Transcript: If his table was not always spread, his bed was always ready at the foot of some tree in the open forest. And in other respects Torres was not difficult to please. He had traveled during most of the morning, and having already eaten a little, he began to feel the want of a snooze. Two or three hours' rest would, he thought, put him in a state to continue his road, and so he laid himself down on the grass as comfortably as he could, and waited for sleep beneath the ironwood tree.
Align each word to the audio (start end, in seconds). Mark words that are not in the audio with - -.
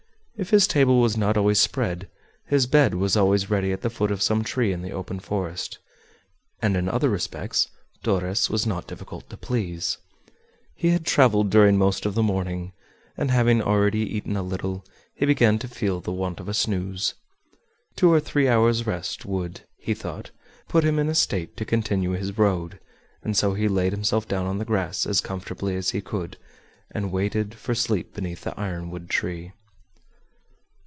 If 0.41 0.49
his 0.49 0.65
table 0.65 0.99
was 0.99 1.15
not 1.15 1.37
always 1.37 1.59
spread, 1.59 2.09
his 2.47 2.65
bed 2.65 2.95
was 2.95 3.15
always 3.15 3.51
ready 3.51 3.71
at 3.71 3.81
the 3.81 3.91
foot 3.91 4.09
of 4.09 4.23
some 4.23 4.43
tree 4.43 4.73
in 4.73 4.81
the 4.81 4.89
open 4.91 5.19
forest. 5.19 5.77
And 6.63 6.75
in 6.75 6.89
other 6.89 7.09
respects 7.09 7.67
Torres 8.01 8.49
was 8.49 8.65
not 8.65 8.87
difficult 8.87 9.29
to 9.29 9.37
please. 9.37 9.99
He 10.73 10.89
had 10.89 11.05
traveled 11.05 11.51
during 11.51 11.77
most 11.77 12.07
of 12.07 12.15
the 12.15 12.23
morning, 12.23 12.73
and 13.15 13.29
having 13.29 13.61
already 13.61 13.99
eaten 13.99 14.35
a 14.35 14.41
little, 14.41 14.83
he 15.13 15.27
began 15.27 15.59
to 15.59 15.67
feel 15.67 15.99
the 16.01 16.11
want 16.11 16.39
of 16.39 16.49
a 16.49 16.55
snooze. 16.55 17.13
Two 17.95 18.11
or 18.11 18.19
three 18.19 18.47
hours' 18.49 18.87
rest 18.87 19.27
would, 19.27 19.61
he 19.77 19.93
thought, 19.93 20.31
put 20.67 20.83
him 20.83 20.97
in 20.97 21.07
a 21.07 21.13
state 21.13 21.55
to 21.57 21.65
continue 21.65 22.13
his 22.13 22.35
road, 22.35 22.79
and 23.21 23.37
so 23.37 23.53
he 23.53 23.67
laid 23.67 23.93
himself 23.93 24.27
down 24.27 24.47
on 24.47 24.57
the 24.57 24.65
grass 24.65 25.05
as 25.05 25.21
comfortably 25.21 25.75
as 25.75 25.91
he 25.91 26.01
could, 26.01 26.37
and 26.89 27.11
waited 27.11 27.53
for 27.53 27.75
sleep 27.75 28.15
beneath 28.15 28.41
the 28.41 28.59
ironwood 28.59 29.07
tree. 29.07 29.51